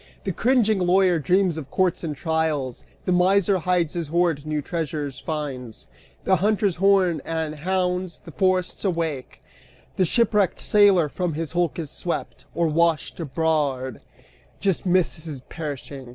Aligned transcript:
The 0.23 0.31
cringing 0.31 0.79
lawyer 0.79 1.19
dreams 1.19 1.59
of 1.59 1.69
courts 1.69 2.03
and 2.03 2.15
trials, 2.15 2.83
The 3.05 3.11
miser 3.11 3.59
hides 3.59 3.93
his 3.93 4.07
hoard, 4.07 4.47
new 4.47 4.59
treasures 4.59 5.19
finds: 5.19 5.85
The 6.23 6.37
hunter's 6.37 6.77
horn 6.77 7.21
and 7.23 7.53
hounds 7.53 8.19
the 8.25 8.31
forests 8.31 8.83
wake, 8.83 9.43
The 9.97 10.05
shipwrecked 10.05 10.59
sailor 10.59 11.07
from 11.07 11.33
his 11.35 11.51
hulk 11.51 11.77
is 11.77 11.91
swept. 11.91 12.45
Or, 12.55 12.65
washed 12.67 13.19
aboard, 13.19 14.01
just 14.59 14.87
misses 14.87 15.41
perishing. 15.41 16.09